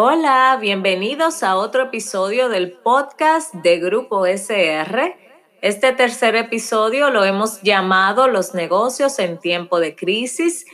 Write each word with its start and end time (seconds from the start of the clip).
Hola, 0.00 0.56
bienvenidos 0.60 1.42
a 1.42 1.56
otro 1.56 1.82
episodio 1.82 2.48
del 2.48 2.70
podcast 2.70 3.52
de 3.52 3.80
Grupo 3.80 4.26
SR. 4.26 5.16
Este 5.60 5.90
tercer 5.90 6.36
episodio 6.36 7.10
lo 7.10 7.24
hemos 7.24 7.62
llamado 7.62 8.28
Los 8.28 8.54
negocios 8.54 9.18
en 9.18 9.40
tiempo 9.40 9.80
de 9.80 9.96
crisis. 9.96 10.66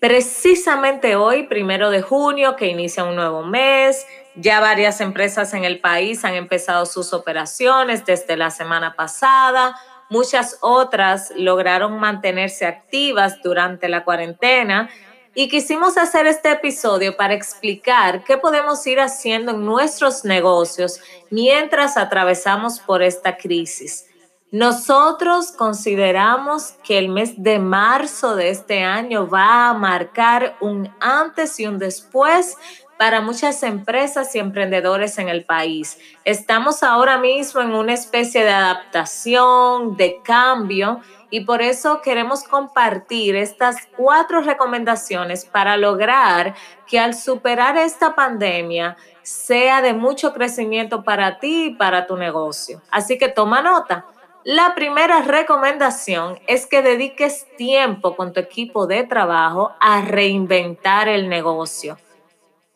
Precisamente 0.00 1.14
hoy, 1.14 1.44
primero 1.44 1.90
de 1.90 2.02
junio, 2.02 2.56
que 2.56 2.66
inicia 2.66 3.04
un 3.04 3.14
nuevo 3.14 3.44
mes, 3.44 4.04
ya 4.34 4.58
varias 4.58 5.00
empresas 5.00 5.54
en 5.54 5.62
el 5.62 5.78
país 5.78 6.24
han 6.24 6.34
empezado 6.34 6.84
sus 6.84 7.12
operaciones 7.12 8.04
desde 8.04 8.36
la 8.36 8.50
semana 8.50 8.96
pasada. 8.96 9.76
Muchas 10.10 10.58
otras 10.60 11.32
lograron 11.36 12.00
mantenerse 12.00 12.66
activas 12.66 13.40
durante 13.44 13.88
la 13.88 14.02
cuarentena 14.02 14.90
y 15.34 15.48
quisimos 15.48 15.96
hacer 15.96 16.26
este 16.26 16.50
episodio 16.50 17.16
para 17.16 17.34
explicar 17.34 18.22
qué 18.24 18.36
podemos 18.36 18.86
ir 18.86 19.00
haciendo 19.00 19.52
en 19.52 19.64
nuestros 19.64 20.24
negocios 20.24 21.00
mientras 21.30 21.96
atravesamos 21.96 22.80
por 22.80 23.02
esta 23.02 23.36
crisis. 23.36 24.06
Nosotros 24.50 25.50
consideramos 25.52 26.74
que 26.84 26.98
el 26.98 27.08
mes 27.08 27.42
de 27.42 27.58
marzo 27.58 28.36
de 28.36 28.50
este 28.50 28.84
año 28.84 29.26
va 29.26 29.70
a 29.70 29.74
marcar 29.74 30.56
un 30.60 30.94
antes 31.00 31.58
y 31.58 31.66
un 31.66 31.78
después 31.78 32.58
para 33.02 33.20
muchas 33.20 33.64
empresas 33.64 34.32
y 34.36 34.38
emprendedores 34.38 35.18
en 35.18 35.28
el 35.28 35.44
país. 35.44 35.98
Estamos 36.24 36.84
ahora 36.84 37.18
mismo 37.18 37.60
en 37.60 37.74
una 37.74 37.94
especie 37.94 38.44
de 38.44 38.52
adaptación, 38.52 39.96
de 39.96 40.20
cambio, 40.22 41.00
y 41.28 41.40
por 41.40 41.62
eso 41.62 42.00
queremos 42.00 42.44
compartir 42.44 43.34
estas 43.34 43.88
cuatro 43.96 44.40
recomendaciones 44.42 45.44
para 45.44 45.76
lograr 45.76 46.54
que 46.86 47.00
al 47.00 47.14
superar 47.14 47.76
esta 47.76 48.14
pandemia 48.14 48.96
sea 49.22 49.82
de 49.82 49.94
mucho 49.94 50.32
crecimiento 50.32 51.02
para 51.02 51.40
ti 51.40 51.70
y 51.70 51.74
para 51.74 52.06
tu 52.06 52.16
negocio. 52.16 52.82
Así 52.92 53.18
que 53.18 53.28
toma 53.28 53.62
nota. 53.62 54.06
La 54.44 54.76
primera 54.76 55.22
recomendación 55.22 56.38
es 56.46 56.66
que 56.66 56.82
dediques 56.82 57.48
tiempo 57.56 58.14
con 58.14 58.32
tu 58.32 58.38
equipo 58.38 58.86
de 58.86 59.02
trabajo 59.02 59.72
a 59.80 60.02
reinventar 60.02 61.08
el 61.08 61.28
negocio. 61.28 61.98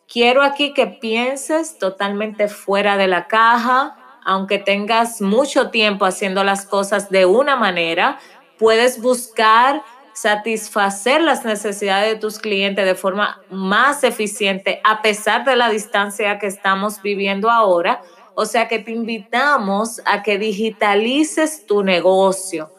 Quiero 0.07 0.41
aquí 0.41 0.73
que 0.73 0.87
pienses 0.87 1.77
totalmente 1.79 2.47
fuera 2.47 2.95
de 2.95 3.07
la 3.07 3.27
caja, 3.27 3.97
aunque 4.23 4.57
tengas 4.57 5.21
mucho 5.21 5.69
tiempo 5.69 6.05
haciendo 6.05 6.45
las 6.45 6.65
cosas 6.65 7.09
de 7.09 7.25
una 7.25 7.57
manera, 7.57 8.17
puedes 8.57 9.01
buscar 9.01 9.83
satisfacer 10.13 11.21
las 11.21 11.43
necesidades 11.43 12.13
de 12.13 12.19
tus 12.19 12.39
clientes 12.39 12.85
de 12.85 12.95
forma 12.95 13.41
más 13.49 14.03
eficiente 14.05 14.79
a 14.83 15.01
pesar 15.01 15.43
de 15.43 15.57
la 15.57 15.69
distancia 15.69 16.39
que 16.39 16.47
estamos 16.47 17.01
viviendo 17.01 17.51
ahora. 17.51 18.01
O 18.33 18.45
sea 18.45 18.69
que 18.69 18.79
te 18.79 18.91
invitamos 18.91 20.01
a 20.05 20.23
que 20.23 20.37
digitalices 20.37 21.65
tu 21.65 21.83
negocio. 21.83 22.71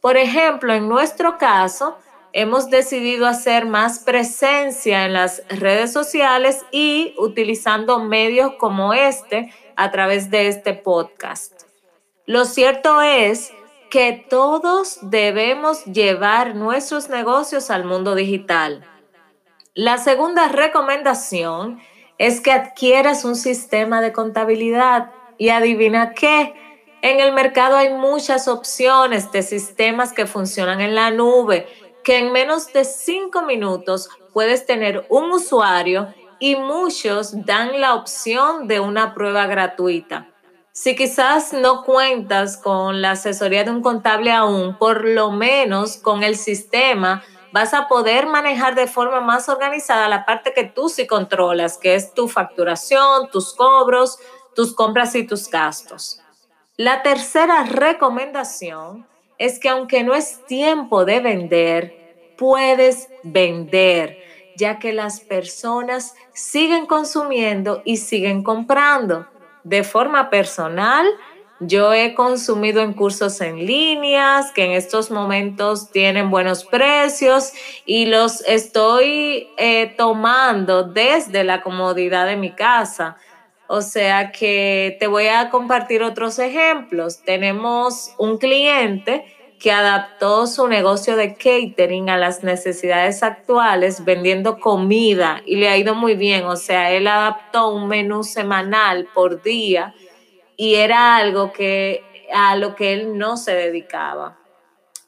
Por 0.00 0.16
ejemplo, 0.16 0.72
en 0.72 0.88
nuestro 0.88 1.38
caso, 1.38 1.98
hemos 2.32 2.70
decidido 2.70 3.26
hacer 3.26 3.66
más 3.66 4.00
presencia 4.00 5.04
en 5.06 5.12
las 5.12 5.42
redes 5.48 5.92
sociales 5.92 6.64
y 6.70 7.14
utilizando 7.18 8.00
medios 8.00 8.52
como 8.58 8.92
este 8.92 9.52
a 9.76 9.90
través 9.90 10.30
de 10.30 10.48
este 10.48 10.74
podcast. 10.74 11.62
Lo 12.26 12.44
cierto 12.44 13.00
es 13.00 13.52
que 13.90 14.26
todos 14.28 14.98
debemos 15.02 15.84
llevar 15.86 16.54
nuestros 16.54 17.08
negocios 17.08 17.70
al 17.70 17.84
mundo 17.84 18.14
digital. 18.14 18.84
La 19.74 19.98
segunda 19.98 20.48
recomendación 20.48 21.80
es 22.18 22.40
que 22.40 22.52
adquieras 22.52 23.24
un 23.24 23.36
sistema 23.36 24.00
de 24.00 24.12
contabilidad 24.12 25.12
y 25.38 25.50
adivina 25.50 26.12
qué. 26.14 26.52
En 27.00 27.20
el 27.20 27.32
mercado 27.32 27.76
hay 27.76 27.94
muchas 27.94 28.48
opciones 28.48 29.30
de 29.30 29.42
sistemas 29.42 30.12
que 30.12 30.26
funcionan 30.26 30.80
en 30.80 30.96
la 30.96 31.12
nube, 31.12 31.68
que 32.08 32.16
en 32.16 32.32
menos 32.32 32.72
de 32.72 32.86
cinco 32.86 33.42
minutos 33.42 34.08
puedes 34.32 34.64
tener 34.64 35.04
un 35.10 35.30
usuario 35.30 36.08
y 36.38 36.56
muchos 36.56 37.44
dan 37.44 37.82
la 37.82 37.92
opción 37.92 38.66
de 38.66 38.80
una 38.80 39.12
prueba 39.12 39.46
gratuita. 39.46 40.26
Si 40.72 40.96
quizás 40.96 41.52
no 41.52 41.84
cuentas 41.84 42.56
con 42.56 43.02
la 43.02 43.10
asesoría 43.10 43.62
de 43.62 43.72
un 43.72 43.82
contable 43.82 44.32
aún, 44.32 44.78
por 44.78 45.04
lo 45.04 45.32
menos 45.32 45.98
con 45.98 46.22
el 46.22 46.36
sistema 46.36 47.22
vas 47.52 47.74
a 47.74 47.88
poder 47.88 48.26
manejar 48.26 48.74
de 48.74 48.86
forma 48.86 49.20
más 49.20 49.50
organizada 49.50 50.08
la 50.08 50.24
parte 50.24 50.54
que 50.54 50.64
tú 50.64 50.88
sí 50.88 51.06
controlas, 51.06 51.76
que 51.76 51.94
es 51.94 52.14
tu 52.14 52.26
facturación, 52.26 53.28
tus 53.30 53.52
cobros, 53.52 54.18
tus 54.56 54.74
compras 54.74 55.14
y 55.14 55.26
tus 55.26 55.50
gastos. 55.50 56.22
La 56.78 57.02
tercera 57.02 57.64
recomendación 57.64 59.06
es 59.36 59.58
que 59.60 59.68
aunque 59.68 60.02
no 60.04 60.14
es 60.14 60.44
tiempo 60.46 61.04
de 61.04 61.20
vender, 61.20 61.97
puedes 62.38 63.08
vender, 63.22 64.18
ya 64.56 64.78
que 64.78 64.92
las 64.92 65.20
personas 65.20 66.14
siguen 66.32 66.86
consumiendo 66.86 67.82
y 67.84 67.98
siguen 67.98 68.42
comprando 68.42 69.26
de 69.64 69.84
forma 69.84 70.30
personal, 70.30 71.06
yo 71.60 71.92
he 71.92 72.14
consumido 72.14 72.82
en 72.82 72.92
cursos 72.92 73.40
en 73.40 73.66
líneas 73.66 74.52
que 74.52 74.64
en 74.64 74.72
estos 74.72 75.10
momentos 75.10 75.90
tienen 75.90 76.30
buenos 76.30 76.64
precios 76.64 77.52
y 77.84 78.06
los 78.06 78.42
estoy 78.42 79.48
eh, 79.58 79.92
tomando 79.96 80.84
desde 80.84 81.42
la 81.42 81.60
comodidad 81.60 82.26
de 82.26 82.36
mi 82.36 82.52
casa. 82.54 83.16
O 83.66 83.82
sea 83.82 84.30
que 84.30 84.96
te 85.00 85.08
voy 85.08 85.26
a 85.26 85.50
compartir 85.50 86.02
otros 86.02 86.38
ejemplos. 86.38 87.22
Tenemos 87.24 88.14
un 88.16 88.38
cliente 88.38 89.24
que 89.58 89.72
adaptó 89.72 90.46
su 90.46 90.68
negocio 90.68 91.16
de 91.16 91.34
catering 91.34 92.10
a 92.10 92.16
las 92.16 92.44
necesidades 92.44 93.22
actuales 93.22 94.04
vendiendo 94.04 94.60
comida 94.60 95.42
y 95.44 95.56
le 95.56 95.68
ha 95.68 95.76
ido 95.76 95.94
muy 95.94 96.14
bien. 96.14 96.44
O 96.44 96.56
sea, 96.56 96.92
él 96.92 97.06
adaptó 97.06 97.68
un 97.68 97.88
menú 97.88 98.22
semanal 98.22 99.08
por 99.12 99.42
día 99.42 99.94
y 100.56 100.76
era 100.76 101.16
algo 101.16 101.52
que 101.52 102.04
a 102.32 102.56
lo 102.56 102.76
que 102.76 102.92
él 102.92 103.18
no 103.18 103.36
se 103.36 103.54
dedicaba. 103.54 104.38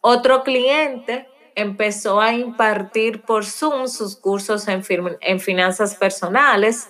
Otro 0.01 0.43
cliente 0.43 1.29
empezó 1.55 2.21
a 2.21 2.33
impartir 2.33 3.23
por 3.23 3.45
Zoom 3.45 3.87
sus 3.87 4.17
cursos 4.17 4.67
en, 4.69 4.83
en 5.21 5.41
finanzas 5.41 5.95
personales. 5.95 6.89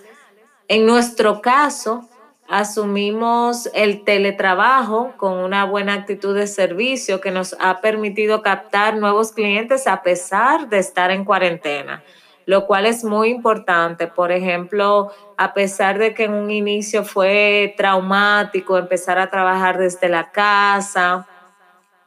En 0.68 0.86
nuestro 0.86 1.40
caso, 1.42 2.08
asumimos 2.50 3.70
el 3.74 4.02
teletrabajo 4.02 5.14
con 5.16 5.34
una 5.34 5.64
buena 5.64 5.94
actitud 5.94 6.34
de 6.34 6.48
servicio 6.48 7.20
que 7.20 7.30
nos 7.30 7.54
ha 7.60 7.80
permitido 7.80 8.42
captar 8.42 8.96
nuevos 8.96 9.30
clientes 9.30 9.86
a 9.86 10.02
pesar 10.02 10.68
de 10.68 10.78
estar 10.80 11.12
en 11.12 11.24
cuarentena, 11.24 12.02
lo 12.46 12.66
cual 12.66 12.86
es 12.86 13.04
muy 13.04 13.28
importante. 13.28 14.08
Por 14.08 14.32
ejemplo, 14.32 15.12
a 15.36 15.54
pesar 15.54 15.98
de 15.98 16.12
que 16.12 16.24
en 16.24 16.34
un 16.34 16.50
inicio 16.50 17.04
fue 17.04 17.72
traumático 17.76 18.76
empezar 18.76 19.20
a 19.20 19.30
trabajar 19.30 19.78
desde 19.78 20.08
la 20.08 20.32
casa, 20.32 21.28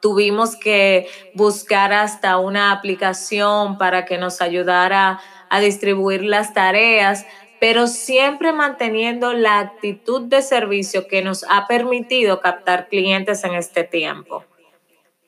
tuvimos 0.02 0.58
que 0.58 1.08
buscar 1.34 1.94
hasta 1.94 2.38
una 2.38 2.74
aplicación 2.74 3.78
para 3.78 4.04
que 4.04 4.18
nos 4.18 4.42
ayudara 4.42 5.22
a 5.50 5.60
distribuir 5.62 6.22
las 6.22 6.54
tareas 6.54 7.26
pero 7.64 7.88
siempre 7.88 8.52
manteniendo 8.52 9.32
la 9.32 9.60
actitud 9.60 10.24
de 10.24 10.42
servicio 10.42 11.08
que 11.08 11.22
nos 11.22 11.46
ha 11.48 11.66
permitido 11.66 12.42
captar 12.42 12.90
clientes 12.90 13.46
en 13.46 13.54
este 13.54 13.86
tiempo. 13.86 14.44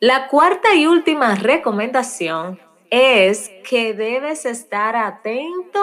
La 0.01 0.27
cuarta 0.27 0.75
y 0.75 0.85
última 0.85 1.35
recomendación 1.35 2.59
es 2.89 3.49
que 3.63 3.93
debes 3.93 4.45
estar 4.45 4.97
atento 4.97 5.79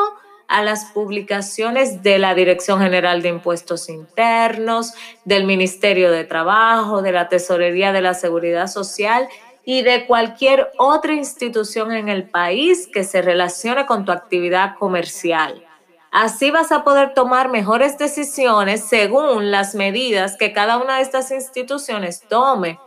a 0.47 0.63
las 0.63 0.85
publicaciones 0.93 2.03
de 2.03 2.19
la 2.19 2.35
Dirección 2.35 2.81
General 2.81 3.23
de 3.23 3.31
Impuestos 3.31 3.89
Internos, 3.89 4.93
del 5.25 5.45
Ministerio 5.45 6.11
de 6.11 6.25
Trabajo, 6.25 7.01
de 7.01 7.13
la 7.13 7.31
Tesorería 7.31 7.93
de 7.93 8.03
la 8.03 8.13
Seguridad 8.13 8.67
Social 8.67 9.27
y 9.65 9.81
de 9.81 10.05
cualquier 10.05 10.71
otra 10.77 11.15
institución 11.15 11.93
en 11.93 12.11
el 12.11 12.29
país 12.29 12.91
que 12.93 13.05
se 13.05 13.23
relacione 13.23 13.87
con 13.87 14.05
tu 14.05 14.13
actividad 14.13 14.75
comercial. 14.77 15.65
Así 16.12 16.50
vas 16.50 16.70
a 16.73 16.85
poder 16.85 17.14
tomar 17.14 17.49
mejores 17.49 17.97
decisiones 17.97 18.85
según 18.85 19.50
las 19.50 19.75
medidas 19.75 20.37
que 20.37 20.53
cada 20.53 20.76
una 20.76 20.97
de 20.97 21.03
estas 21.03 21.31
instituciones 21.31 22.20
tome. 22.29 22.79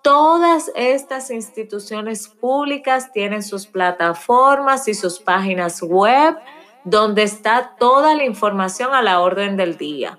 Todas 0.00 0.72
estas 0.74 1.30
instituciones 1.30 2.28
públicas 2.28 3.12
tienen 3.12 3.42
sus 3.42 3.66
plataformas 3.66 4.88
y 4.88 4.94
sus 4.94 5.20
páginas 5.20 5.82
web 5.82 6.34
donde 6.84 7.24
está 7.24 7.76
toda 7.78 8.14
la 8.14 8.24
información 8.24 8.94
a 8.94 9.02
la 9.02 9.20
orden 9.20 9.58
del 9.58 9.76
día. 9.76 10.18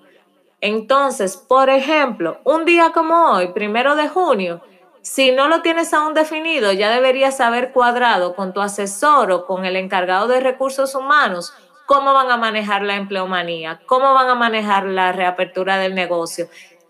Entonces, 0.62 1.38
por 1.38 1.72
ejemplo, 1.72 2.38
un 2.44 2.66
día 2.66 2.92
como 2.94 3.32
hoy, 3.32 3.52
primero 3.52 3.96
de 3.96 4.10
junio, 4.10 4.62
si 5.02 5.32
no 5.32 5.48
lo 5.48 5.64
tienes 5.64 5.92
aún 5.92 6.14
definido, 6.14 6.72
ya 6.72 6.92
deberías 6.92 7.42
haber 7.42 7.74
cuadrado 7.74 8.36
con 8.36 8.54
tu 8.54 8.62
asesor 8.62 9.32
o 9.32 9.48
con 9.48 9.66
el 9.66 9.76
encargado 9.76 10.28
de 10.28 10.40
recursos 10.40 10.94
humanos 10.94 11.54
cómo 11.94 12.12
van 12.16 12.32
a 12.32 12.38
manejar 12.38 12.82
la 12.82 12.96
empleomanía, 12.96 13.80
cómo 13.86 14.16
van 14.16 14.28
a 14.28 14.34
manejar 14.34 14.86
la 14.86 15.12
reapertura 15.12 15.78
del 15.78 15.94
negocio. 15.94 16.48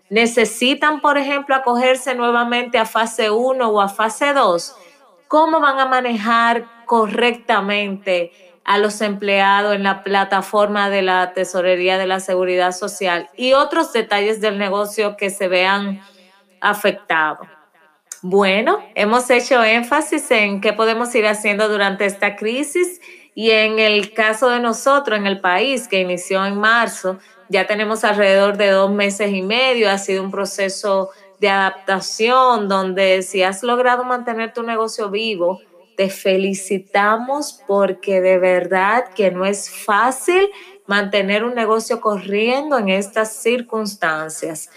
Necesitan, 0.08 1.02
por 1.02 1.18
ejemplo, 1.18 1.54
acogerse 1.54 2.14
nuevamente 2.14 2.78
a 2.78 2.86
fase 2.86 3.30
1 3.30 3.68
o 3.68 3.80
a 3.82 3.90
fase 3.90 4.32
2. 4.32 4.74
¿Cómo 5.28 5.60
van 5.60 5.78
a 5.78 5.84
manejar 5.84 6.64
correctamente 6.86 8.32
a 8.64 8.78
los 8.78 9.02
empleados 9.02 9.74
en 9.74 9.82
la 9.82 10.02
plataforma 10.04 10.88
de 10.88 11.02
la 11.02 11.34
Tesorería 11.34 11.98
de 11.98 12.06
la 12.06 12.20
Seguridad 12.20 12.72
Social 12.72 13.28
y 13.36 13.52
otros 13.52 13.92
detalles 13.92 14.40
del 14.40 14.56
negocio 14.56 15.18
que 15.18 15.28
se 15.28 15.48
vean 15.48 16.00
afectados? 16.62 17.46
Bueno, 18.22 18.82
hemos 18.94 19.28
hecho 19.28 19.62
énfasis 19.62 20.30
en 20.30 20.62
qué 20.62 20.72
podemos 20.72 21.14
ir 21.14 21.26
haciendo 21.26 21.68
durante 21.68 22.06
esta 22.06 22.36
crisis 22.36 23.02
y 23.34 23.50
en 23.50 23.78
el 23.78 24.12
caso 24.12 24.48
de 24.48 24.60
nosotros, 24.60 25.18
en 25.18 25.26
el 25.26 25.40
país, 25.40 25.88
que 25.88 26.00
inició 26.00 26.44
en 26.46 26.58
marzo, 26.58 27.18
ya 27.48 27.66
tenemos 27.66 28.04
alrededor 28.04 28.56
de 28.56 28.70
dos 28.70 28.90
meses 28.90 29.32
y 29.32 29.42
medio. 29.42 29.90
Ha 29.90 29.98
sido 29.98 30.22
un 30.22 30.30
proceso 30.30 31.10
de 31.40 31.48
adaptación 31.48 32.68
donde 32.68 33.22
si 33.22 33.42
has 33.42 33.62
logrado 33.62 34.04
mantener 34.04 34.52
tu 34.52 34.62
negocio 34.62 35.10
vivo, 35.10 35.60
te 35.96 36.10
felicitamos 36.10 37.60
porque 37.66 38.20
de 38.20 38.38
verdad 38.38 39.04
que 39.14 39.30
no 39.30 39.44
es 39.44 39.70
fácil 39.70 40.50
mantener 40.86 41.44
un 41.44 41.54
negocio 41.54 42.00
corriendo 42.00 42.78
en 42.78 42.88
estas 42.88 43.42
circunstancias. 43.42 44.70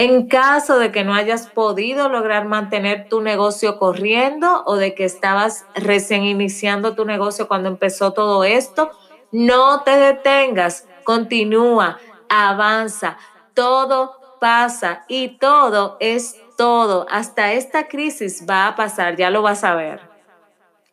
En 0.00 0.28
caso 0.28 0.78
de 0.78 0.92
que 0.92 1.02
no 1.02 1.12
hayas 1.12 1.48
podido 1.48 2.08
lograr 2.08 2.44
mantener 2.44 3.08
tu 3.08 3.20
negocio 3.20 3.80
corriendo 3.80 4.62
o 4.64 4.76
de 4.76 4.94
que 4.94 5.04
estabas 5.04 5.66
recién 5.74 6.22
iniciando 6.22 6.94
tu 6.94 7.04
negocio 7.04 7.48
cuando 7.48 7.68
empezó 7.68 8.12
todo 8.12 8.44
esto, 8.44 8.92
no 9.32 9.82
te 9.82 9.96
detengas, 9.96 10.86
continúa, 11.02 11.98
avanza, 12.28 13.18
todo 13.54 14.14
pasa 14.40 15.04
y 15.08 15.36
todo 15.38 15.96
es 15.98 16.36
todo. 16.56 17.04
Hasta 17.10 17.54
esta 17.54 17.88
crisis 17.88 18.44
va 18.48 18.68
a 18.68 18.76
pasar, 18.76 19.16
ya 19.16 19.30
lo 19.30 19.42
vas 19.42 19.64
a 19.64 19.74
ver. 19.74 20.00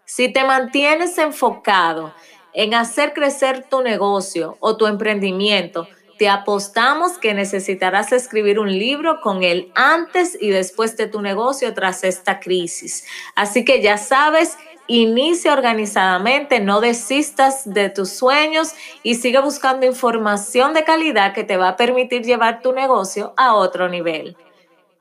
Si 0.05 0.33
te 0.33 0.43
mantienes 0.43 1.19
enfocado 1.19 2.11
en 2.53 2.73
hacer 2.73 3.13
crecer 3.13 3.67
tu 3.69 3.83
negocio 3.83 4.57
o 4.61 4.77
tu 4.77 4.87
emprendimiento, 4.87 5.87
te 6.17 6.29
apostamos 6.29 7.17
que 7.17 7.33
necesitarás 7.33 8.11
escribir 8.11 8.59
un 8.59 8.71
libro 8.71 9.19
con 9.21 9.43
el 9.43 9.71
antes 9.75 10.37
y 10.39 10.49
después 10.49 10.95
de 10.97 11.07
tu 11.07 11.21
negocio 11.21 11.73
tras 11.73 12.03
esta 12.03 12.39
crisis. 12.39 13.05
Así 13.35 13.65
que 13.65 13.81
ya 13.81 13.97
sabes, 13.97 14.57
inicia 14.87 15.53
organizadamente, 15.53 16.59
no 16.59 16.79
desistas 16.79 17.63
de 17.65 17.89
tus 17.89 18.09
sueños 18.11 18.73
y 19.03 19.15
sigue 19.15 19.39
buscando 19.39 19.85
información 19.85 20.73
de 20.73 20.83
calidad 20.83 21.33
que 21.33 21.43
te 21.43 21.57
va 21.57 21.69
a 21.69 21.75
permitir 21.75 22.23
llevar 22.23 22.61
tu 22.61 22.71
negocio 22.71 23.33
a 23.35 23.55
otro 23.55 23.89
nivel. 23.89 24.37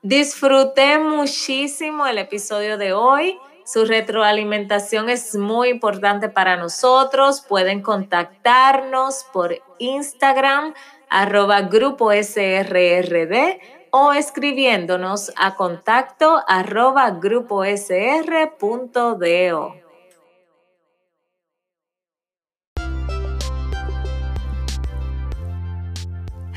Disfruté 0.01 0.99
muchísimo 0.99 2.05
el 2.05 2.17
episodio 2.17 2.77
de 2.77 2.93
hoy. 2.93 3.39
Su 3.65 3.85
retroalimentación 3.85 5.09
es 5.09 5.35
muy 5.35 5.69
importante 5.69 6.29
para 6.29 6.55
nosotros. 6.55 7.41
Pueden 7.41 7.81
contactarnos 7.81 9.25
por 9.33 9.57
Instagram 9.79 10.75
arroba 11.09 11.61
grupo 11.61 12.11
SRRD 12.11 13.59
o 13.91 14.13
escribiéndonos 14.13 15.31
a 15.37 15.55
contacto 15.55 16.41
arroba 16.47 17.11
grupo 17.11 17.63
SR.do. 17.63 19.05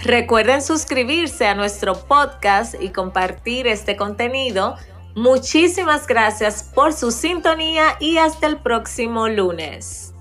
Recuerden 0.04 0.62
suscribirse 0.62 1.46
a 1.46 1.54
nuestro 1.54 1.94
podcast 1.94 2.74
y 2.80 2.90
compartir 2.90 3.66
este 3.66 3.96
contenido. 3.96 4.76
Muchísimas 5.14 6.06
gracias 6.06 6.70
por 6.74 6.92
su 6.92 7.10
sintonía 7.10 7.96
y 8.00 8.18
hasta 8.18 8.46
el 8.46 8.58
próximo 8.58 9.28
lunes. 9.28 10.14